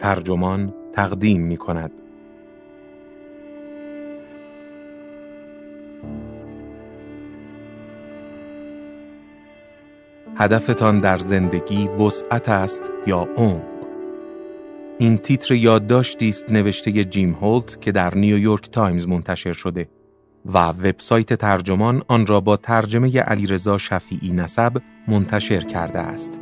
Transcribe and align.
ترجمان 0.00 0.74
تقدیم 0.92 1.42
می 1.42 1.56
کند. 1.56 1.90
هدفتان 10.36 11.00
در 11.00 11.18
زندگی 11.18 11.88
وسعت 11.88 12.48
است 12.48 12.82
یا 13.06 13.28
عمق 13.36 13.62
این 14.98 15.18
تیتر 15.18 15.54
یادداشتی 15.54 16.28
است 16.28 16.52
نوشته 16.52 17.04
جیم 17.04 17.34
هولت 17.34 17.80
که 17.80 17.92
در 17.92 18.14
نیویورک 18.14 18.70
تایمز 18.70 19.08
منتشر 19.08 19.52
شده 19.52 19.88
و 20.46 20.68
وبسایت 20.68 21.34
ترجمان 21.34 22.02
آن 22.08 22.26
را 22.26 22.40
با 22.40 22.56
ترجمه 22.56 23.20
علیرضا 23.20 23.78
شفیعی 23.78 24.32
نسب 24.32 24.82
منتشر 25.08 25.60
کرده 25.60 25.98
است. 25.98 26.40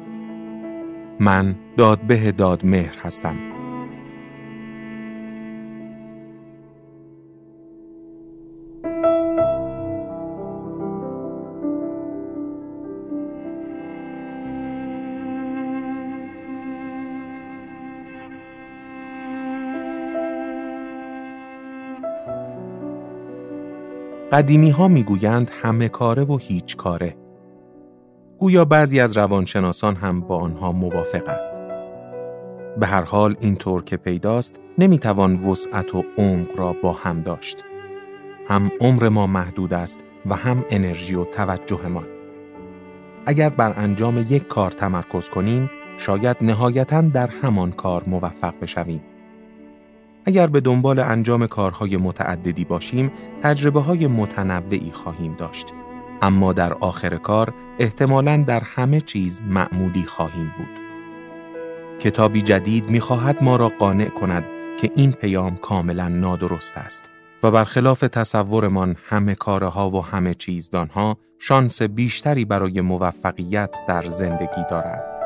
من 1.20 1.56
دادبه 1.76 2.32
دادمهر 2.32 2.98
هستم. 3.02 3.57
قدیمی 24.32 24.70
ها 24.70 24.88
می‌گویند 24.88 25.50
همه 25.62 25.88
کاره 25.88 26.24
و 26.24 26.36
هیچ 26.36 26.76
کاره. 26.76 27.16
گویا 28.38 28.64
بعضی 28.64 29.00
از 29.00 29.16
روانشناسان 29.16 29.96
هم 29.96 30.20
با 30.20 30.38
آنها 30.38 30.72
موافقند. 30.72 31.40
به 32.80 32.86
هر 32.86 33.02
حال 33.02 33.36
اینطور 33.40 33.84
که 33.84 33.96
پیداست 33.96 34.60
نمی‌توان 34.78 35.34
وسعت 35.34 35.94
و 35.94 36.04
عمق 36.18 36.48
را 36.56 36.72
با 36.82 36.92
هم 36.92 37.22
داشت. 37.22 37.64
هم 38.48 38.70
عمر 38.80 39.08
ما 39.08 39.26
محدود 39.26 39.74
است 39.74 40.00
و 40.26 40.34
هم 40.34 40.64
انرژی 40.70 41.14
و 41.14 41.24
توجهمان. 41.24 42.06
اگر 43.26 43.48
بر 43.48 43.74
انجام 43.76 44.26
یک 44.30 44.48
کار 44.48 44.70
تمرکز 44.70 45.28
کنیم 45.28 45.70
شاید 45.98 46.36
نهایتا 46.40 47.00
در 47.00 47.26
همان 47.26 47.72
کار 47.72 48.02
موفق 48.06 48.54
بشویم. 48.62 49.00
اگر 50.28 50.46
به 50.46 50.60
دنبال 50.60 50.98
انجام 50.98 51.46
کارهای 51.46 51.96
متعددی 51.96 52.64
باشیم 52.64 53.12
تجربه 53.42 53.80
های 53.80 54.06
متنوعی 54.06 54.90
خواهیم 54.92 55.34
داشت 55.34 55.66
اما 56.22 56.52
در 56.52 56.72
آخر 56.72 57.16
کار 57.16 57.54
احتمالاً 57.78 58.44
در 58.46 58.60
همه 58.60 59.00
چیز 59.00 59.40
معمولی 59.42 60.02
خواهیم 60.02 60.52
بود 60.58 60.80
کتابی 62.00 62.42
جدید 62.42 62.90
می‌خواهد 62.90 63.44
ما 63.44 63.56
را 63.56 63.68
قانع 63.68 64.08
کند 64.08 64.44
که 64.80 64.90
این 64.96 65.12
پیام 65.12 65.56
کاملا 65.56 66.08
نادرست 66.08 66.78
است 66.78 67.10
و 67.42 67.50
برخلاف 67.50 68.00
تصورمان 68.00 68.96
همه 69.08 69.34
کارها 69.34 69.90
و 69.90 70.04
همه 70.04 70.34
چیزدانها 70.34 71.18
شانس 71.38 71.82
بیشتری 71.82 72.44
برای 72.44 72.80
موفقیت 72.80 73.76
در 73.88 74.08
زندگی 74.08 74.64
دارند. 74.70 75.17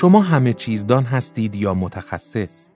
شما 0.00 0.20
همه 0.20 0.52
چیزدان 0.52 1.04
هستید 1.04 1.54
یا 1.54 1.74
متخصص؟ 1.74 2.70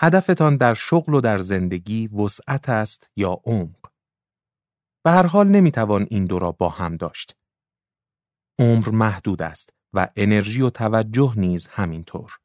هدفتان 0.00 0.56
در 0.56 0.74
شغل 0.74 1.14
و 1.14 1.20
در 1.20 1.38
زندگی 1.38 2.08
وسعت 2.08 2.68
است 2.68 3.10
یا 3.16 3.40
عمق؟ 3.44 3.90
به 5.04 5.10
هر 5.10 5.26
حال 5.26 5.48
نمی‌توان 5.48 6.06
این 6.10 6.24
دو 6.24 6.38
را 6.38 6.52
با 6.52 6.68
هم 6.68 6.96
داشت. 6.96 7.36
عمر 8.58 8.88
محدود 8.88 9.42
است 9.42 9.70
و 9.92 10.08
انرژی 10.16 10.62
و 10.62 10.70
توجه 10.70 11.32
نیز 11.36 11.66
همینطور. 11.66 12.38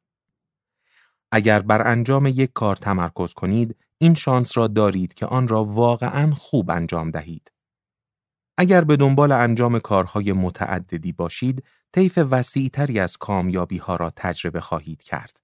اگر 1.30 1.62
بر 1.62 1.88
انجام 1.88 2.26
یک 2.26 2.52
کار 2.52 2.76
تمرکز 2.76 3.32
کنید، 3.32 3.76
این 3.98 4.14
شانس 4.14 4.58
را 4.58 4.66
دارید 4.66 5.14
که 5.14 5.26
آن 5.26 5.48
را 5.48 5.64
واقعا 5.64 6.34
خوب 6.34 6.70
انجام 6.70 7.10
دهید. 7.10 7.52
اگر 8.58 8.84
به 8.84 8.96
دنبال 8.96 9.32
انجام 9.32 9.78
کارهای 9.78 10.32
متعددی 10.32 11.12
باشید، 11.12 11.64
طیف 11.92 12.18
وسیعتری 12.30 13.00
از 13.00 13.16
کامیابی 13.16 13.78
ها 13.78 13.96
را 13.96 14.12
تجربه 14.16 14.60
خواهید 14.60 15.02
کرد. 15.02 15.40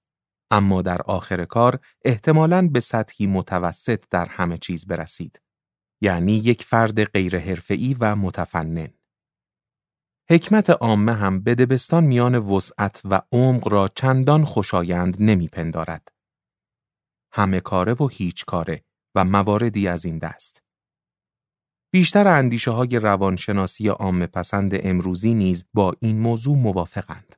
اما 0.51 0.81
در 0.81 1.01
آخر 1.01 1.45
کار 1.45 1.79
احتمالاً 2.05 2.67
به 2.67 2.79
سطحی 2.79 3.27
متوسط 3.27 4.03
در 4.09 4.25
همه 4.25 4.57
چیز 4.57 4.87
برسید. 4.87 5.41
یعنی 6.01 6.33
یک 6.33 6.63
فرد 6.63 7.03
غیرحرفه‌ای 7.03 7.95
و 7.99 8.15
متفنن. 8.15 8.93
حکمت 10.29 10.69
عامه 10.69 11.13
هم 11.13 11.43
به 11.43 11.55
دبستان 11.55 12.03
میان 12.03 12.35
وسعت 12.35 13.01
و 13.05 13.21
عمق 13.31 13.67
را 13.67 13.87
چندان 13.87 14.45
خوشایند 14.45 15.17
نمیپندارد. 15.19 16.07
همه 17.31 17.59
کاره 17.59 17.93
و 17.93 18.07
هیچ 18.07 18.45
کاره 18.45 18.83
و 19.15 19.25
مواردی 19.25 19.87
از 19.87 20.05
این 20.05 20.17
دست. 20.17 20.63
بیشتر 21.91 22.27
اندیشه 22.27 22.71
های 22.71 22.99
روانشناسی 22.99 23.87
عام 23.87 24.25
پسند 24.25 24.71
امروزی 24.87 25.33
نیز 25.33 25.65
با 25.73 25.95
این 25.99 26.19
موضوع 26.19 26.57
موافقند. 26.57 27.35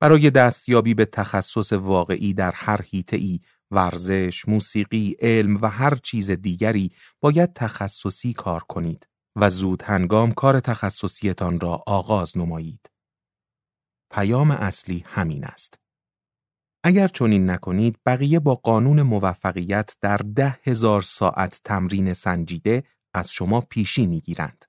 برای 0.00 0.30
دستیابی 0.30 0.94
به 0.94 1.04
تخصص 1.04 1.72
واقعی 1.72 2.34
در 2.34 2.52
هر 2.52 2.80
ای، 3.12 3.40
ورزش، 3.70 4.48
موسیقی، 4.48 5.16
علم 5.20 5.58
و 5.62 5.66
هر 5.66 5.94
چیز 5.94 6.30
دیگری 6.30 6.92
باید 7.20 7.52
تخصصی 7.52 8.32
کار 8.32 8.60
کنید 8.60 9.08
و 9.36 9.50
زود 9.50 9.82
هنگام 9.82 10.32
کار 10.32 10.60
تخصصیتان 10.60 11.60
را 11.60 11.82
آغاز 11.86 12.38
نمایید. 12.38 12.90
پیام 14.10 14.50
اصلی 14.50 15.04
همین 15.06 15.44
است. 15.44 15.78
اگر 16.84 17.08
چنین 17.08 17.50
نکنید 17.50 17.98
بقیه 18.06 18.38
با 18.38 18.54
قانون 18.54 19.02
موفقیت 19.02 19.96
در 20.00 20.16
ده 20.16 20.58
هزار 20.62 21.02
ساعت 21.02 21.60
تمرین 21.64 22.14
سنجیده 22.14 22.84
از 23.14 23.30
شما 23.30 23.60
پیشی 23.60 24.06
می‌گیرند. 24.06 24.64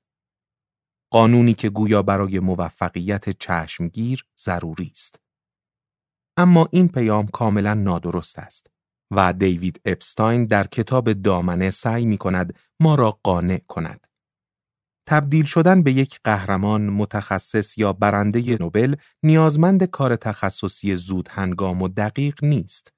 قانونی 1.11 1.53
که 1.53 1.69
گویا 1.69 2.01
برای 2.01 2.39
موفقیت 2.39 3.29
چشمگیر 3.29 4.25
ضروری 4.39 4.91
است. 4.91 5.21
اما 6.37 6.67
این 6.71 6.87
پیام 6.87 7.27
کاملا 7.27 7.73
نادرست 7.73 8.39
است 8.39 8.71
و 9.11 9.33
دیوید 9.33 9.81
اپستاین 9.85 10.45
در 10.45 10.67
کتاب 10.67 11.13
دامنه 11.13 11.71
سعی 11.71 12.05
می 12.05 12.17
کند 12.17 12.53
ما 12.79 12.95
را 12.95 13.19
قانع 13.23 13.57
کند. 13.57 14.07
تبدیل 15.07 15.45
شدن 15.45 15.83
به 15.83 15.91
یک 15.91 16.19
قهرمان 16.23 16.89
متخصص 16.89 17.77
یا 17.77 17.93
برنده 17.93 18.57
نوبل 18.59 18.95
نیازمند 19.23 19.83
کار 19.83 20.15
تخصصی 20.15 20.95
زود 20.95 21.29
هنگام 21.31 21.81
و 21.81 21.87
دقیق 21.87 22.43
نیست. 22.43 22.93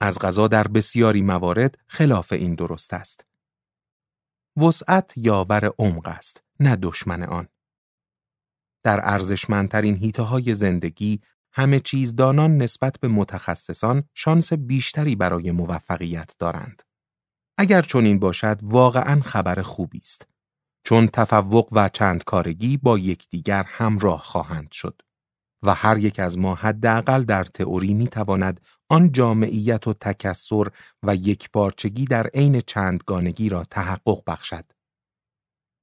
از 0.00 0.18
غذا 0.18 0.48
در 0.48 0.68
بسیاری 0.68 1.22
موارد 1.22 1.78
خلاف 1.86 2.32
این 2.32 2.54
درست 2.54 2.94
است. 2.94 3.31
وسعت 4.56 5.12
یاور 5.16 5.70
عمق 5.78 6.08
است 6.08 6.44
نه 6.60 6.76
دشمن 6.76 7.22
آن. 7.22 7.48
در 8.82 9.00
ارزشمندترین 9.02 9.96
هیته 9.96 10.22
های 10.22 10.54
زندگی 10.54 11.20
همه 11.52 11.80
چیز 11.80 12.16
دانان 12.16 12.56
نسبت 12.56 13.00
به 13.00 13.08
متخصصان 13.08 14.04
شانس 14.14 14.52
بیشتری 14.52 15.16
برای 15.16 15.50
موفقیت 15.50 16.34
دارند. 16.38 16.82
اگر 17.58 17.82
چنین 17.82 18.18
باشد 18.18 18.58
واقعا 18.62 19.20
خبر 19.20 19.62
خوبی 19.62 19.98
است. 19.98 20.28
چون 20.84 21.06
تفوق 21.06 21.68
و 21.72 21.88
چند 21.88 22.24
کارگی 22.24 22.76
با 22.76 22.98
یکدیگر 22.98 23.62
همراه 23.62 24.22
خواهند 24.22 24.72
شد 24.72 25.02
و 25.62 25.74
هر 25.74 25.98
یک 25.98 26.18
از 26.20 26.38
ما 26.38 26.54
حداقل 26.54 27.24
در 27.24 27.44
تئوری 27.44 27.94
می 27.94 28.08
تواند 28.08 28.60
آن 28.92 29.12
جامعیت 29.12 29.86
و 29.88 29.92
تکسر 29.92 30.66
و 31.02 31.14
یک 31.14 31.50
بارچگی 31.52 32.04
در 32.04 32.26
عین 32.26 32.60
چندگانگی 32.60 33.48
را 33.48 33.64
تحقق 33.64 34.22
بخشد. 34.26 34.64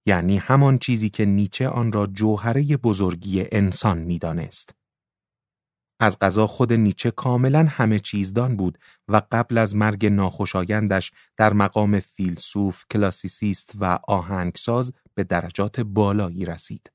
یعنی 0.05 0.37
همان 0.37 0.77
چیزی 0.77 1.09
که 1.09 1.25
نیچه 1.25 1.69
آن 1.69 1.91
را 1.91 2.07
جوهره 2.07 2.77
بزرگی 2.77 3.45
انسان 3.51 3.97
می‌دانست. 3.97 4.75
از 5.99 6.19
غذا 6.19 6.47
خود 6.47 6.73
نیچه 6.73 7.11
کاملا 7.11 7.63
همه 7.63 7.99
چیزدان 7.99 8.57
بود 8.57 8.77
و 9.07 9.21
قبل 9.31 9.57
از 9.57 9.75
مرگ 9.75 10.05
ناخوشایندش 10.05 11.11
در 11.37 11.53
مقام 11.53 11.99
فیلسوف، 11.99 12.85
کلاسیسیست 12.91 13.73
و 13.79 13.99
آهنگساز 14.07 14.93
به 15.15 15.23
درجات 15.23 15.79
بالایی 15.79 16.45
رسید. 16.45 16.91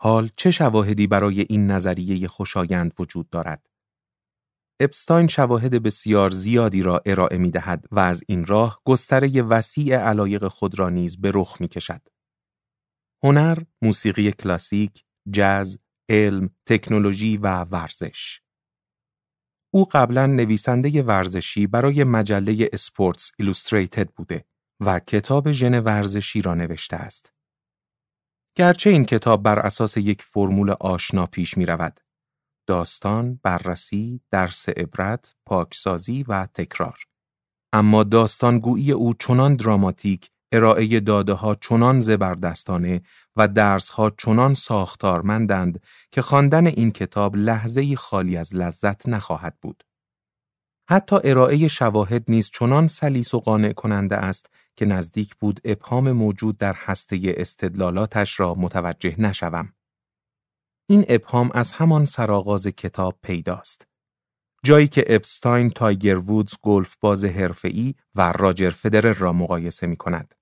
حال 0.00 0.30
چه 0.36 0.50
شواهدی 0.50 1.06
برای 1.06 1.46
این 1.48 1.66
نظریه 1.66 2.28
خوشایند 2.28 2.94
وجود 2.98 3.30
دارد؟ 3.30 3.69
اپستاین 4.82 5.28
شواهد 5.28 5.82
بسیار 5.82 6.30
زیادی 6.30 6.82
را 6.82 7.02
ارائه 7.06 7.38
می 7.38 7.50
دهد 7.50 7.84
و 7.90 7.98
از 7.98 8.22
این 8.28 8.46
راه 8.46 8.80
گستره 8.84 9.42
وسیع 9.42 9.96
علایق 9.96 10.48
خود 10.48 10.78
را 10.78 10.88
نیز 10.88 11.20
به 11.20 11.30
رخ 11.34 11.60
می 11.60 11.68
کشد. 11.68 12.08
هنر، 13.22 13.58
موسیقی 13.82 14.32
کلاسیک، 14.32 15.04
جاز، 15.30 15.78
علم، 16.08 16.50
تکنولوژی 16.66 17.36
و 17.36 17.64
ورزش. 17.64 18.40
او 19.70 19.84
قبلا 19.84 20.26
نویسنده 20.26 21.02
ورزشی 21.02 21.66
برای 21.66 22.04
مجله 22.04 22.68
Sports 22.72 23.32
Illustrated 23.38 24.10
بوده 24.10 24.44
و 24.80 24.98
کتاب 24.98 25.52
ژن 25.52 25.80
ورزشی 25.80 26.42
را 26.42 26.54
نوشته 26.54 26.96
است. 26.96 27.32
گرچه 28.54 28.90
این 28.90 29.04
کتاب 29.04 29.42
بر 29.42 29.58
اساس 29.58 29.96
یک 29.96 30.22
فرمول 30.22 30.70
آشنا 30.70 31.26
پیش 31.26 31.56
می 31.56 31.66
رود. 31.66 32.00
داستان، 32.70 33.40
بررسی، 33.42 34.20
درس 34.30 34.68
عبرت، 34.68 35.34
پاکسازی 35.46 36.24
و 36.28 36.46
تکرار. 36.54 36.98
اما 37.72 38.04
داستانگویی 38.04 38.92
او 38.92 39.14
چنان 39.14 39.56
دراماتیک، 39.56 40.30
ارائه 40.52 41.00
داده 41.00 41.32
ها 41.32 41.54
چنان 41.54 42.00
زبردستانه 42.00 43.02
و 43.36 43.48
درس 43.48 43.88
ها 43.88 44.10
چنان 44.10 44.54
ساختارمندند 44.54 45.80
که 46.10 46.22
خواندن 46.22 46.66
این 46.66 46.90
کتاب 46.90 47.36
لحظه 47.36 47.96
خالی 47.96 48.36
از 48.36 48.54
لذت 48.54 49.08
نخواهد 49.08 49.56
بود. 49.62 49.84
حتی 50.90 51.16
ارائه 51.24 51.68
شواهد 51.68 52.24
نیز 52.28 52.50
چنان 52.50 52.86
سلیس 52.86 53.34
و 53.34 53.40
قانع 53.40 53.72
کننده 53.72 54.16
است 54.16 54.50
که 54.76 54.84
نزدیک 54.86 55.34
بود 55.34 55.60
ابهام 55.64 56.12
موجود 56.12 56.58
در 56.58 56.74
هسته 56.76 57.34
استدلالاتش 57.36 58.40
را 58.40 58.54
متوجه 58.54 59.20
نشوم. 59.20 59.72
این 60.90 61.04
ابهام 61.08 61.50
از 61.54 61.72
همان 61.72 62.04
سرآغاز 62.04 62.66
کتاب 62.66 63.18
پیداست. 63.22 63.86
جایی 64.64 64.88
که 64.88 65.04
اپستاین 65.06 65.70
تایگر 65.70 66.18
وودز 66.18 66.54
گلف 66.62 66.96
باز 67.00 67.24
حرفه‌ای 67.24 67.94
و 68.14 68.32
راجر 68.32 68.70
فدرر 68.70 69.12
را 69.12 69.32
مقایسه 69.32 69.86
می 69.86 69.96
کند. 69.96 70.34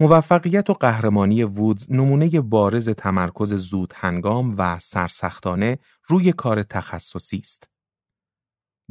موفقیت 0.00 0.70
و 0.70 0.74
قهرمانی 0.74 1.44
وودز 1.44 1.92
نمونه 1.92 2.40
بارز 2.40 2.88
تمرکز 2.88 3.54
زود 3.54 3.92
هنگام 3.96 4.54
و 4.58 4.78
سرسختانه 4.78 5.78
روی 6.08 6.32
کار 6.32 6.62
تخصصی 6.62 7.38
است. 7.38 7.70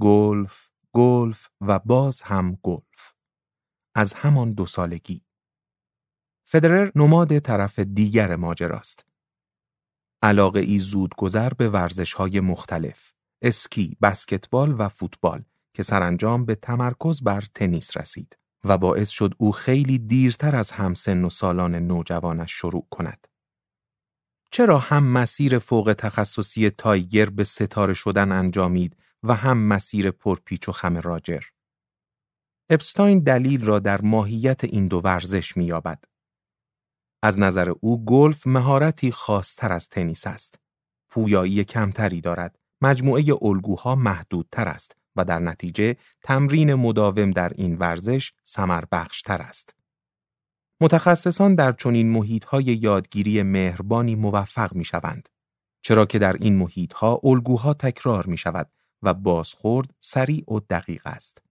گلف، 0.02 0.70
گلف 0.94 1.48
و 1.62 1.80
باز 1.80 2.22
هم 2.22 2.58
گلف. 2.64 3.14
از 3.96 4.14
همان 4.14 4.54
دو 4.54 4.66
سالگی. 4.66 5.26
فدرر 6.48 6.92
نماد 6.96 7.40
طرف 7.40 7.80
دیگر 7.80 8.36
ماجراست. 8.36 9.09
علاقه 10.22 10.60
ای 10.60 10.78
زود 10.78 11.16
گذر 11.16 11.50
به 11.50 11.70
ورزش 11.70 12.14
های 12.14 12.40
مختلف، 12.40 13.14
اسکی، 13.42 13.98
بسکتبال 14.02 14.76
و 14.78 14.90
فوتبال 14.90 15.44
که 15.74 15.84
سرانجام 15.84 16.46
به 16.46 16.56
تمرکز 16.56 17.24
بر 17.24 17.44
تنیس 17.56 17.98
رسید 17.98 18.38
و 18.64 18.78
باعث 18.78 19.10
شد 19.10 19.34
او 19.38 19.52
خیلی 19.52 20.00
دیرتر 20.00 20.56
از 20.56 20.72
همسن 20.72 21.26
و 21.26 21.30
سالان 21.30 21.76
نوجوانش 21.76 22.52
شروع 22.52 22.88
کند. 22.92 23.28
چرا 24.52 24.80
هم 24.80 25.04
مسیر 25.04 25.60
فوق 25.60 25.96
تخصصی 25.98 26.70
تایگر 26.70 27.30
به 27.30 27.44
ستاره 27.44 27.94
شدن 27.94 28.32
انجامید 28.32 28.98
و 29.24 29.34
هم 29.34 29.58
مسیر 29.58 30.12
پرپیچ 30.12 30.70
و 30.70 30.72
خم 30.72 30.98
راجر؟ 30.98 31.44
اپستاین 32.70 33.20
دلیل 33.20 33.66
را 33.66 33.80
در 33.80 34.02
ماهیت 34.02 34.64
این 34.64 34.88
دو 34.88 35.02
ورزش 35.04 35.58
می‌یابد. 35.58 36.04
از 37.22 37.40
نظر 37.40 37.74
او 37.80 38.06
گلف 38.06 38.48
مهارتی 38.48 39.12
خاصتر 39.12 39.72
از 39.72 39.90
تنیس 39.90 40.28
است. 40.28 40.60
پویایی 41.10 41.64
کمتری 41.64 42.22
دارد. 42.22 42.60
مجموعه 42.82 43.24
الگوها 43.42 43.96
محدودتر 43.96 44.68
است 44.68 44.98
و 45.16 45.26
در 45.26 45.40
نتیجه 45.40 45.96
تمرین 46.24 46.74
مداوم 46.74 47.32
در 47.32 47.52
این 47.56 47.78
ورزش 47.78 48.32
سمر 48.44 48.84
بخشتر 48.92 49.42
است. 49.42 49.76
متخصصان 50.82 51.56
در 51.56 51.72
چنین 51.72 52.12
محیطهای 52.12 52.64
یادگیری 52.64 53.44
مهربانی 53.44 54.16
موفق 54.16 54.74
می 54.74 54.86
شوند. 54.86 55.30
چرا 55.82 56.06
که 56.06 56.20
در 56.20 56.34
این 56.34 56.56
محیطها 56.56 57.22
الگوها 57.24 57.74
تکرار 57.74 58.26
می 58.26 58.38
شود 58.38 58.70
و 59.02 59.14
بازخورد 59.14 59.94
سریع 60.00 60.54
و 60.54 60.60
دقیق 60.70 61.02
است. 61.08 61.44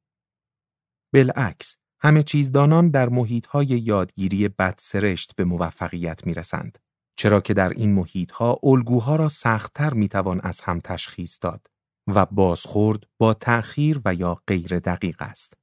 بالعکس، 1.13 1.77
همه 2.01 2.23
چیزدانان 2.23 2.89
در 2.89 3.09
محیطهای 3.09 3.67
یادگیری 3.67 4.49
بدسرشت 4.49 5.33
به 5.37 5.45
موفقیت 5.45 6.27
می 6.27 6.35
رسند. 6.35 6.79
چرا 7.17 7.41
که 7.41 7.55
در 7.55 7.69
این 7.69 7.93
محیطها 7.93 8.59
الگوها 8.63 9.17
را 9.17 9.29
سختتر 9.29 9.95
می 9.95 10.09
توان 10.09 10.41
از 10.41 10.61
هم 10.61 10.81
تشخیص 10.81 11.39
داد 11.41 11.67
و 12.07 12.27
بازخورد 12.27 13.05
با 13.19 13.35
تأخیر 13.35 14.01
و 14.05 14.15
یا 14.15 14.43
غیر 14.47 14.79
دقیق 14.79 15.23
است. 15.23 15.55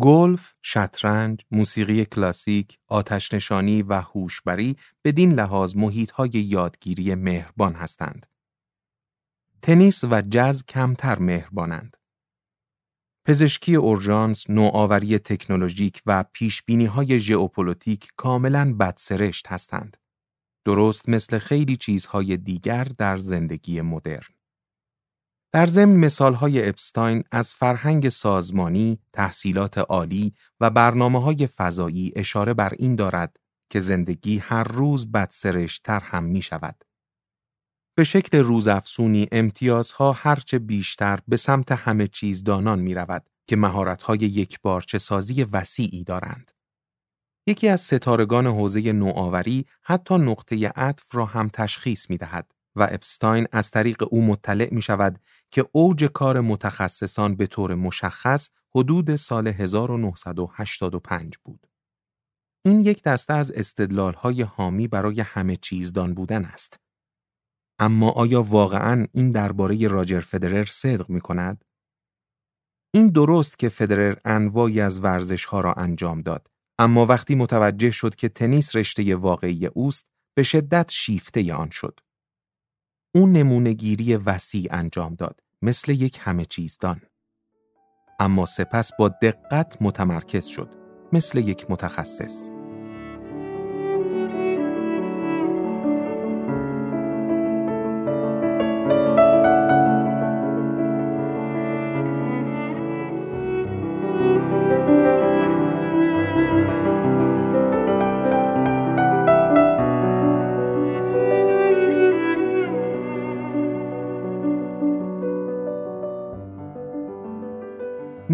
گلف، 0.00 0.54
شطرنج، 0.62 1.40
موسیقی 1.50 2.04
کلاسیک، 2.04 2.78
آتشنشانی 2.88 3.82
و 3.82 4.00
هوشبری 4.00 4.76
بدین 5.04 5.32
لحاظ 5.32 5.76
محیطهای 5.76 6.30
یادگیری 6.30 7.14
مهربان 7.14 7.74
هستند. 7.74 8.26
تنیس 9.62 10.04
و 10.04 10.22
جاز 10.30 10.62
کمتر 10.62 11.18
مهربانند. 11.18 11.96
پزشکی 13.26 13.74
اورژانس، 13.74 14.50
نوآوری 14.50 15.18
تکنولوژیک 15.18 16.02
و 16.06 16.24
پیشبینی 16.32 16.86
های 16.86 17.18
ژئوپلیتیک 17.18 18.08
کاملا 18.16 18.74
بدسرشت 18.74 19.46
هستند. 19.48 19.96
درست 20.64 21.08
مثل 21.08 21.38
خیلی 21.38 21.76
چیزهای 21.76 22.36
دیگر 22.36 22.84
در 22.84 23.16
زندگی 23.16 23.80
مدرن. 23.80 24.34
در 25.52 25.66
ضمن 25.66 25.96
مثالهای 25.96 26.68
اپستاین 26.68 27.24
از 27.30 27.54
فرهنگ 27.54 28.08
سازمانی، 28.08 28.98
تحصیلات 29.12 29.78
عالی 29.78 30.34
و 30.60 30.70
برنامه 30.70 31.22
های 31.22 31.46
فضایی 31.46 32.12
اشاره 32.16 32.54
بر 32.54 32.72
این 32.78 32.96
دارد 32.96 33.36
که 33.70 33.80
زندگی 33.80 34.38
هر 34.38 34.64
روز 34.64 35.12
بدسرشتر 35.12 36.00
هم 36.00 36.24
می 36.24 36.42
شود. 36.42 36.84
به 37.96 38.04
شکل 38.04 38.38
روزافزونی 38.38 39.28
امتیازها 39.32 40.12
هرچه 40.12 40.58
بیشتر 40.58 41.18
به 41.28 41.36
سمت 41.36 41.72
همه 41.72 42.06
چیز 42.06 42.44
دانان 42.44 42.78
می 42.78 42.94
رود 42.94 43.30
که 43.46 43.56
مهارت‌های 43.56 44.46
بارچه 44.62 44.98
سازی 44.98 45.42
وسیعی 45.44 46.04
دارند. 46.04 46.52
یکی 47.46 47.68
از 47.68 47.80
ستارگان 47.80 48.46
حوزه 48.46 48.92
نوآوری 48.92 49.66
حتی 49.82 50.14
نقطه 50.14 50.68
عطف 50.68 51.14
را 51.14 51.26
هم 51.26 51.48
تشخیص 51.48 52.10
می 52.10 52.16
دهد 52.16 52.54
و 52.76 52.88
اپستاین 52.90 53.46
از 53.52 53.70
طریق 53.70 54.02
او 54.10 54.22
مطلع 54.22 54.68
می 54.74 54.82
شود 54.82 55.20
که 55.50 55.68
اوج 55.72 56.04
کار 56.04 56.40
متخصصان 56.40 57.36
به 57.36 57.46
طور 57.46 57.74
مشخص 57.74 58.48
حدود 58.74 59.16
سال 59.16 59.48
1985 59.48 61.34
بود. 61.44 61.66
این 62.64 62.80
یک 62.80 63.02
دسته 63.02 63.34
از 63.34 63.52
استدلالهای 63.52 64.42
حامی 64.42 64.88
برای 64.88 65.20
همه 65.20 65.56
چیزدان 65.56 66.14
بودن 66.14 66.44
است. 66.44 66.83
اما 67.78 68.10
آیا 68.10 68.42
واقعا 68.42 69.06
این 69.12 69.30
درباره 69.30 69.88
راجر 69.88 70.20
فدرر 70.20 70.64
صدق 70.64 71.10
می 71.10 71.20
کند؟ 71.20 71.64
این 72.94 73.08
درست 73.08 73.58
که 73.58 73.68
فدرر 73.68 74.16
انواعی 74.24 74.80
از 74.80 75.00
ورزش 75.04 75.44
ها 75.44 75.60
را 75.60 75.72
انجام 75.72 76.22
داد 76.22 76.50
اما 76.78 77.06
وقتی 77.06 77.34
متوجه 77.34 77.90
شد 77.90 78.14
که 78.14 78.28
تنیس 78.28 78.76
رشته 78.76 79.16
واقعی 79.16 79.66
اوست 79.66 80.06
به 80.36 80.42
شدت 80.42 80.90
شیفته 80.90 81.54
آن 81.54 81.70
شد. 81.70 82.00
او 83.14 83.26
نمونهگیری 83.26 84.16
وسیع 84.16 84.68
انجام 84.70 85.14
داد 85.14 85.40
مثل 85.62 85.92
یک 85.92 86.18
همه 86.20 86.44
چیزدان. 86.44 87.00
اما 88.20 88.46
سپس 88.46 88.90
با 88.98 89.08
دقت 89.08 89.82
متمرکز 89.82 90.46
شد 90.46 90.68
مثل 91.12 91.38
یک 91.38 91.70
متخصص. 91.70 92.53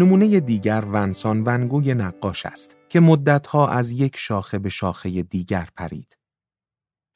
نمونه 0.01 0.39
دیگر 0.39 0.85
ونسان 0.85 1.43
ونگوی 1.43 1.93
نقاش 1.93 2.45
است 2.45 2.77
که 2.89 2.99
مدتها 2.99 3.67
از 3.67 3.91
یک 3.91 4.17
شاخه 4.17 4.59
به 4.59 4.69
شاخه 4.69 5.21
دیگر 5.21 5.69
پرید. 5.75 6.17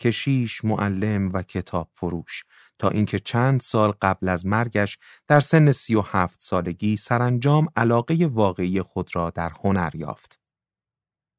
کشیش، 0.02 0.66
معلم 0.66 1.34
و 1.34 1.42
کتاب 1.42 1.90
فروش 1.94 2.44
تا 2.80 2.90
اینکه 2.90 3.20
چند 3.20 3.62
سال 3.62 3.94
قبل 4.02 4.30
از 4.30 4.46
مرگش 4.46 4.98
در 5.28 5.40
سن 5.40 5.72
سی 5.72 5.96
و 5.96 6.02
هفت 6.02 6.42
سالگی 6.42 6.98
سرانجام 6.98 7.68
علاقه 7.76 8.28
واقعی 8.28 8.82
خود 8.82 9.16
را 9.16 9.30
در 9.30 9.52
هنر 9.64 9.92
یافت. 9.96 10.40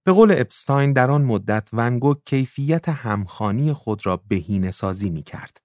به 0.04 0.12
قول 0.12 0.34
اپستاین 0.38 0.92
در 0.92 1.10
آن 1.10 1.22
مدت 1.22 1.68
ونگو 1.72 2.14
کیفیت 2.24 2.88
همخانی 2.88 3.72
خود 3.72 4.06
را 4.06 4.16
بهینه 4.16 4.70
سازی 4.70 5.10
می 5.10 5.22
کرد. 5.22 5.60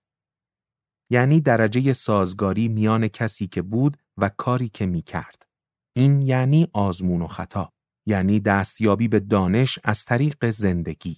یعنی 1.10 1.42
درجه 1.42 1.94
سازگاری 1.94 2.68
میان 2.68 3.08
کسی 3.08 3.48
که 3.48 3.62
بود 3.62 3.98
و 4.18 4.30
کاری 4.30 4.70
که 4.70 4.86
می 4.86 5.02
کرد. 5.02 5.51
این 5.96 6.22
یعنی 6.22 6.68
آزمون 6.74 7.22
و 7.22 7.28
خطا 7.28 7.72
یعنی 8.06 8.40
دستیابی 8.40 9.08
به 9.08 9.20
دانش 9.20 9.80
از 9.84 10.06
طریق 10.06 10.50
زندگی 10.50 11.18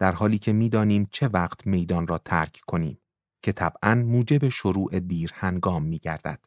در 0.00 0.12
حالی 0.12 0.38
که 0.38 0.52
می‌دانیم 0.52 1.08
چه 1.10 1.28
وقت 1.28 1.66
میدان 1.66 2.06
را 2.06 2.18
ترک 2.18 2.60
کنیم 2.66 2.98
که 3.42 3.52
طبعا 3.52 3.94
موجب 3.94 4.48
شروع 4.48 5.00
دیر 5.00 5.30
هنگام 5.34 5.82
می 5.82 5.98
گردد. 5.98 6.44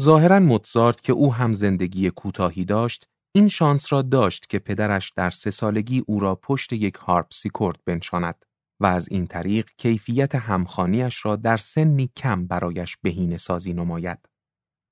ظاهرا 0.00 0.40
موتزارت 0.40 1.00
که 1.00 1.12
او 1.12 1.34
هم 1.34 1.52
زندگی 1.52 2.10
کوتاهی 2.10 2.64
داشت 2.64 3.06
این 3.34 3.48
شانس 3.48 3.92
را 3.92 4.02
داشت 4.02 4.48
که 4.48 4.58
پدرش 4.58 5.12
در 5.16 5.30
سه 5.30 5.50
سالگی 5.50 6.04
او 6.06 6.20
را 6.20 6.34
پشت 6.34 6.72
یک 6.72 6.94
هارپ 6.94 7.26
سیکورد 7.32 7.84
بنشاند 7.84 8.44
و 8.80 8.86
از 8.86 9.08
این 9.08 9.26
طریق 9.26 9.70
کیفیت 9.76 10.34
همخانیش 10.34 11.24
را 11.24 11.36
در 11.36 11.56
سنی 11.56 12.10
کم 12.16 12.46
برایش 12.46 12.96
بهینه 13.02 13.38
سازی 13.38 13.74
نماید. 13.74 14.18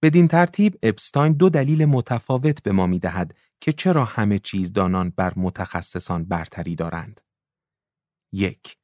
بدین 0.03 0.29
ترتیب 0.29 0.79
اپستاین 0.83 1.33
دو 1.33 1.49
دلیل 1.49 1.85
متفاوت 1.85 2.63
به 2.63 2.73
ما 2.73 2.87
می 2.87 2.99
دهد 2.99 3.35
که 3.61 3.73
چرا 3.73 4.05
همه 4.05 4.39
چیز 4.39 4.73
دانان 4.73 5.11
بر 5.11 5.33
متخصصان 5.37 6.25
برتری 6.25 6.77
دارند. 6.77 7.21
یک 8.33 8.77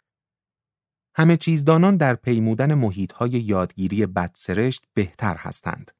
همه 1.14 1.36
چیزدانان 1.36 1.96
در 1.96 2.14
پیمودن 2.14 2.74
محیطهای 2.74 3.30
یادگیری 3.30 4.06
بدسرشت 4.06 4.84
بهتر 4.94 5.36
هستند. 5.36 5.90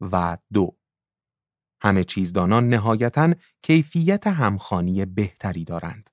و 0.00 0.38
دو 0.52 0.76
همه 1.80 2.04
چیزدانان 2.04 2.68
نهایتا 2.68 3.34
کیفیت 3.62 4.26
همخانی 4.26 5.04
بهتری 5.04 5.64
دارند. 5.64 6.10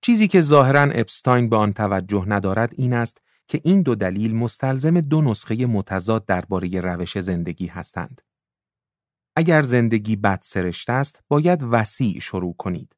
چیزی 0.00 0.28
که 0.28 0.40
ظاهرا 0.40 0.82
اپستاین 0.82 1.48
به 1.48 1.56
آن 1.56 1.72
توجه 1.72 2.24
ندارد 2.28 2.74
این 2.76 2.92
است 2.92 3.22
که 3.52 3.60
این 3.64 3.82
دو 3.82 3.94
دلیل 3.94 4.34
مستلزم 4.34 5.00
دو 5.00 5.22
نسخه 5.22 5.66
متضاد 5.66 6.26
درباره 6.26 6.80
روش 6.80 7.18
زندگی 7.18 7.66
هستند. 7.66 8.22
اگر 9.36 9.62
زندگی 9.62 10.16
بد 10.16 10.38
سرشت 10.42 10.90
است، 10.90 11.24
باید 11.28 11.62
وسیع 11.62 12.20
شروع 12.20 12.54
کنید 12.58 12.96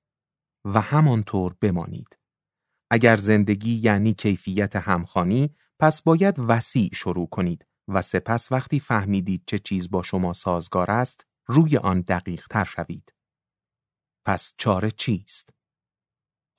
و 0.65 0.81
همانطور 0.81 1.57
بمانید. 1.61 2.19
اگر 2.91 3.17
زندگی 3.17 3.75
یعنی 3.75 4.15
کیفیت 4.15 4.77
همخانی، 4.77 5.55
پس 5.79 6.03
باید 6.03 6.37
وسیع 6.39 6.91
شروع 6.95 7.29
کنید 7.29 7.67
و 7.89 8.03
سپس 8.03 8.53
وقتی 8.53 8.81
فهمیدید 8.81 9.43
چه 9.47 9.59
چیز 9.59 9.91
با 9.91 10.03
شما 10.03 10.33
سازگار 10.33 10.91
است، 10.91 11.27
روی 11.47 11.77
آن 11.77 12.01
دقیق 12.01 12.47
تر 12.47 12.65
شوید. 12.65 13.15
پس 14.27 14.55
چاره 14.59 14.91
چیست؟ 14.91 15.51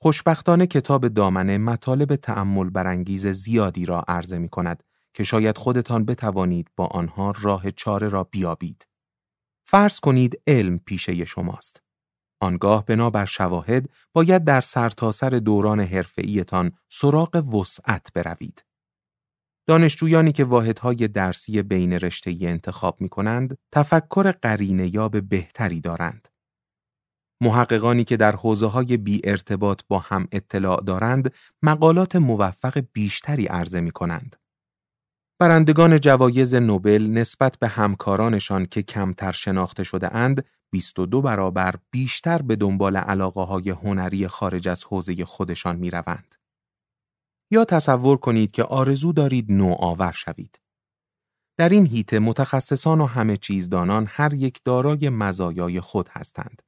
خوشبختانه 0.06 0.66
کتاب 0.66 1.08
دامنه 1.08 1.58
مطالب 1.58 2.16
تأمل 2.16 2.70
برانگیز 2.70 3.26
زیادی 3.26 3.86
را 3.86 4.04
عرضه 4.08 4.38
می 4.38 4.48
کند 4.48 4.82
که 5.14 5.24
شاید 5.24 5.58
خودتان 5.58 6.04
بتوانید 6.04 6.70
با 6.76 6.86
آنها 6.86 7.34
راه 7.40 7.70
چاره 7.70 8.08
را 8.08 8.24
بیابید. 8.24 8.86
فرض 9.64 10.00
کنید 10.00 10.42
علم 10.46 10.78
پیشه 10.78 11.24
شماست. 11.24 11.82
آنگاه 12.40 12.84
بنابر 12.84 13.24
شواهد 13.24 13.90
باید 14.12 14.44
در 14.44 14.60
سرتاسر 14.60 15.30
سر 15.30 15.38
دوران 15.38 15.80
حرفه‌ایتان 15.80 16.72
سراغ 16.88 17.54
وسعت 17.54 18.12
بروید. 18.14 18.64
دانشجویانی 19.68 20.32
که 20.32 20.44
واحدهای 20.44 21.08
درسی 21.08 21.62
بین 21.62 21.92
رشته 21.92 22.36
انتخاب 22.40 23.00
می 23.00 23.08
کنند، 23.08 23.58
تفکر 23.72 24.32
قرینه 24.32 24.94
یاب 24.94 25.28
بهتری 25.28 25.80
دارند. 25.80 26.28
محققانی 27.40 28.04
که 28.04 28.16
در 28.16 28.36
حوزه 28.36 28.66
های 28.66 28.96
بی 28.96 29.20
ارتباط 29.24 29.82
با 29.88 29.98
هم 29.98 30.28
اطلاع 30.32 30.84
دارند، 30.84 31.32
مقالات 31.62 32.16
موفق 32.16 32.84
بیشتری 32.92 33.46
عرضه 33.46 33.80
می 33.80 33.90
کنند. 33.90 34.36
برندگان 35.38 36.00
جوایز 36.00 36.54
نوبل 36.54 37.02
نسبت 37.02 37.58
به 37.58 37.68
همکارانشان 37.68 38.66
که 38.66 38.82
کمتر 38.82 39.32
شناخته 39.32 39.84
شده 39.84 40.16
اند 40.16 40.44
22 40.72 41.22
برابر 41.22 41.74
بیشتر 41.90 42.42
به 42.42 42.56
دنبال 42.56 42.96
علاقه 42.96 43.40
های 43.40 43.70
هنری 43.70 44.28
خارج 44.28 44.68
از 44.68 44.84
حوزه 44.84 45.24
خودشان 45.24 45.76
می 45.76 45.90
روند. 45.90 46.34
یا 47.50 47.64
تصور 47.64 48.16
کنید 48.16 48.50
که 48.50 48.62
آرزو 48.62 49.12
دارید 49.12 49.52
نوآور 49.52 50.12
شوید. 50.12 50.60
در 51.58 51.68
این 51.68 51.86
هیته 51.86 52.18
متخصصان 52.18 53.00
و 53.00 53.06
همه 53.06 53.36
چیزدانان 53.36 54.06
هر 54.10 54.34
یک 54.34 54.60
دارای 54.64 55.08
مزایای 55.08 55.80
خود 55.80 56.08
هستند. 56.08 56.62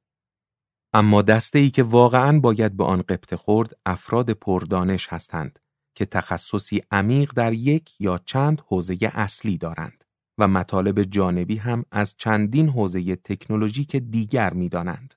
اما 0.92 1.22
دسته 1.22 1.58
ای 1.58 1.70
که 1.70 1.82
واقعا 1.82 2.40
باید 2.40 2.76
به 2.76 2.84
آن 2.84 3.02
قبط 3.02 3.34
خورد 3.34 3.76
افراد 3.86 4.30
پردانش 4.30 5.08
هستند 5.08 5.58
که 5.94 6.06
تخصصی 6.06 6.80
عمیق 6.90 7.32
در 7.32 7.52
یک 7.52 8.00
یا 8.00 8.20
چند 8.24 8.62
حوزه 8.66 8.98
اصلی 9.02 9.58
دارند 9.58 10.04
و 10.38 10.48
مطالب 10.48 11.02
جانبی 11.02 11.56
هم 11.56 11.84
از 11.92 12.16
چندین 12.16 12.68
حوزه 12.68 13.16
تکنولوژیک 13.16 13.96
دیگر 13.96 14.52
می‌دانند. 14.52 15.14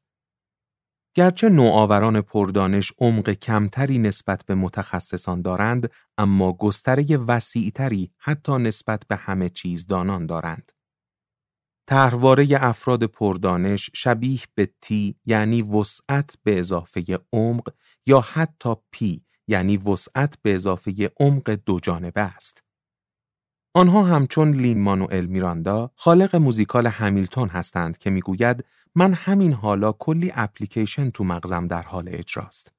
گرچه 1.15 1.49
نوآوران 1.49 2.21
پردانش 2.21 2.93
عمق 2.99 3.29
کمتری 3.29 3.97
نسبت 3.97 4.45
به 4.45 4.55
متخصصان 4.55 5.41
دارند 5.41 5.89
اما 6.17 6.53
گستره 6.53 7.17
وسیعتری 7.17 8.11
حتی 8.17 8.51
نسبت 8.57 9.03
به 9.07 9.15
همه 9.15 9.49
چیز 9.49 9.87
دانان 9.87 10.25
دارند. 10.25 10.71
طرحواره 11.91 12.47
افراد 12.51 13.03
پردانش 13.03 13.89
شبیه 13.93 14.39
به 14.55 14.69
تی 14.81 15.15
یعنی 15.25 15.61
وسعت 15.61 16.37
به 16.43 16.59
اضافه 16.59 17.19
عمق 17.33 17.73
یا 18.05 18.21
حتی 18.21 18.69
پی 18.91 19.21
یعنی 19.47 19.77
وسعت 19.77 20.37
به 20.41 20.55
اضافه 20.55 21.11
عمق 21.19 21.49
دو 21.49 21.79
جانبه 21.79 22.21
است. 22.21 22.63
آنها 23.75 24.03
همچون 24.03 24.51
لین 24.51 24.81
مانوئل 24.81 25.25
میراندا 25.25 25.91
خالق 25.95 26.35
موزیکال 26.35 26.87
همیلتون 26.87 27.49
هستند 27.49 27.97
که 27.97 28.09
می‌گوید 28.09 28.65
من 28.95 29.13
همین 29.13 29.53
حالا 29.53 29.91
کلی 29.91 30.31
اپلیکیشن 30.35 31.09
تو 31.09 31.23
مغزم 31.23 31.67
در 31.67 31.81
حال 31.81 32.09
اجراست. 32.11 32.73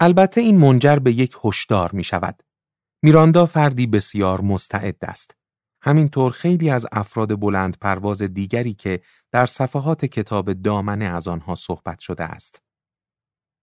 البته 0.00 0.40
این 0.40 0.58
منجر 0.58 0.96
به 0.96 1.12
یک 1.12 1.36
هشدار 1.44 1.92
می 1.92 2.04
شود. 2.04 2.42
میراندا 3.02 3.46
فردی 3.46 3.86
بسیار 3.86 4.40
مستعد 4.40 4.96
است. 5.02 5.36
همینطور 5.86 6.32
خیلی 6.32 6.70
از 6.70 6.86
افراد 6.92 7.40
بلند 7.40 7.76
پرواز 7.80 8.22
دیگری 8.22 8.74
که 8.74 9.00
در 9.32 9.46
صفحات 9.46 10.04
کتاب 10.04 10.52
دامنه 10.52 11.04
از 11.04 11.28
آنها 11.28 11.54
صحبت 11.54 11.98
شده 11.98 12.24
است. 12.24 12.62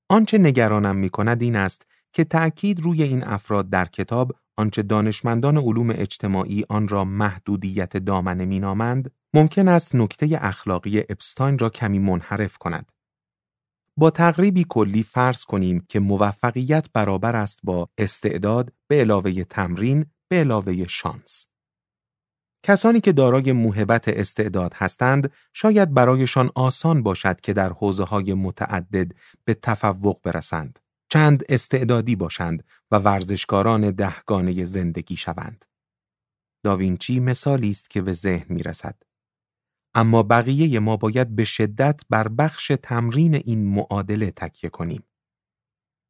آنچه 0.10 0.38
نگرانم 0.38 0.96
می 0.96 1.10
کند 1.10 1.42
این 1.42 1.56
است 1.56 1.88
که 2.14 2.24
تأکید 2.24 2.80
روی 2.80 3.04
این 3.04 3.24
افراد 3.24 3.70
در 3.70 3.86
کتاب 3.86 4.36
آنچه 4.58 4.82
دانشمندان 4.82 5.58
علوم 5.58 5.90
اجتماعی 5.90 6.66
آن 6.70 6.88
را 6.88 7.06
محدودیت 7.06 7.98
دامنه 7.98 8.46
مینامند 8.46 9.12
ممکن 9.34 9.68
است 9.68 9.96
نکته 9.96 10.40
اخلاقی 10.42 11.00
اپستاین 11.00 11.60
را 11.60 11.70
کمی 11.70 12.00
منحرف 12.00 12.58
کند. 12.58 12.92
با 13.98 14.10
تقریبی 14.10 14.66
کلی 14.70 15.04
فرض 15.04 15.46
کنیم 15.46 15.86
که 15.90 16.00
موفقیت 16.00 16.88
برابر 16.94 17.36
است 17.36 17.60
با 17.64 17.90
استعداد 17.98 18.74
به 18.88 19.00
علاوه 19.00 19.44
تمرین 19.44 20.06
به 20.30 20.40
علاوه 20.40 20.88
شانس. 20.88 21.51
کسانی 22.64 23.02
که 23.02 23.12
دارای 23.12 23.52
موهبت 23.52 24.08
استعداد 24.08 24.74
هستند 24.74 25.32
شاید 25.54 25.94
برایشان 25.94 26.52
آسان 26.56 27.04
باشد 27.04 27.42
که 27.42 27.54
در 27.54 27.70
حوزه 27.70 28.04
های 28.04 28.34
متعدد 28.34 29.12
به 29.46 29.54
تفوق 29.54 30.22
برسند. 30.24 30.80
چند 31.10 31.44
استعدادی 31.50 32.16
باشند 32.16 32.64
و 32.92 32.96
ورزشکاران 32.98 33.92
دهگانه 33.92 34.66
زندگی 34.66 35.16
شوند. 35.16 35.66
داوینچی 36.64 37.20
مثالی 37.20 37.70
است 37.70 37.90
که 37.90 38.02
به 38.02 38.14
ذهن 38.14 38.56
می 38.56 38.64
رسد. 38.64 38.96
اما 39.94 40.24
بقیه 40.24 40.80
ما 40.80 40.98
باید 40.98 41.36
به 41.36 41.44
شدت 41.44 42.02
بر 42.10 42.28
بخش 42.28 42.72
تمرین 42.84 43.36
این 43.36 43.66
معادله 43.66 44.32
تکیه 44.32 44.70
کنیم. 44.70 45.04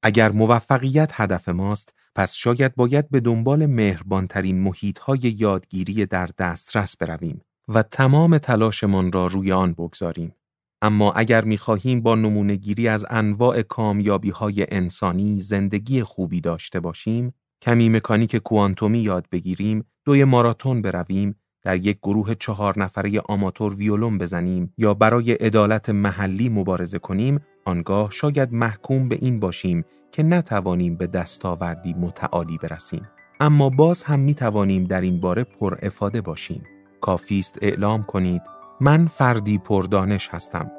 اگر 0.03 0.31
موفقیت 0.31 1.11
هدف 1.13 1.49
ماست، 1.49 1.93
پس 2.15 2.33
شاید 2.33 2.75
باید 2.75 3.09
به 3.09 3.19
دنبال 3.19 3.65
مهربانترین 3.65 4.59
محیطهای 4.59 5.19
یادگیری 5.19 6.05
در 6.05 6.29
دسترس 6.37 6.97
برویم 6.97 7.41
و 7.67 7.83
تمام 7.83 8.37
تلاشمان 8.37 9.11
را 9.11 9.25
روی 9.25 9.51
آن 9.51 9.73
بگذاریم. 9.73 10.35
اما 10.81 11.11
اگر 11.11 11.43
می‌خواهیم 11.43 12.01
با 12.01 12.15
نمونهگیری 12.15 12.87
از 12.87 13.05
انواع 13.09 13.61
کامیابی 13.61 14.29
های 14.29 14.65
انسانی 14.71 15.41
زندگی 15.41 16.03
خوبی 16.03 16.41
داشته 16.41 16.79
باشیم، 16.79 17.33
کمی 17.61 17.89
مکانیک 17.89 18.35
کوانتومی 18.35 18.99
یاد 18.99 19.25
بگیریم، 19.31 19.85
دوی 20.05 20.23
ماراتون 20.23 20.81
برویم، 20.81 21.35
در 21.63 21.75
یک 21.75 21.97
گروه 21.97 22.35
چهار 22.35 22.79
نفره 22.79 23.19
آماتور 23.19 23.75
ویولون 23.75 24.17
بزنیم 24.17 24.73
یا 24.77 24.93
برای 24.93 25.31
عدالت 25.31 25.89
محلی 25.89 26.49
مبارزه 26.49 26.99
کنیم، 26.99 27.39
آنگاه 27.65 28.11
شاید 28.11 28.53
محکوم 28.53 29.09
به 29.09 29.17
این 29.21 29.39
باشیم 29.39 29.85
که 30.11 30.23
نتوانیم 30.23 30.95
به 30.95 31.07
دستاوردی 31.07 31.93
متعالی 31.93 32.57
برسیم. 32.57 33.07
اما 33.39 33.69
باز 33.69 34.03
هم 34.03 34.19
می 34.19 34.33
توانیم 34.33 34.83
در 34.83 35.01
این 35.01 35.19
باره 35.19 35.43
پر 35.43 35.77
افاده 35.81 36.21
باشیم. 36.21 36.63
کافیست 37.01 37.59
اعلام 37.61 38.03
کنید 38.03 38.41
من 38.81 39.07
فردی 39.07 39.57
پردانش 39.57 40.29
هستم. 40.29 40.71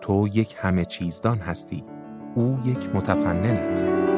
تو 0.00 0.28
یک 0.34 0.56
همه 0.58 0.84
چیزدان 0.84 1.38
هستی. 1.38 1.84
او 2.34 2.58
یک 2.64 2.94
متفنن 2.94 3.56
است. 3.56 4.09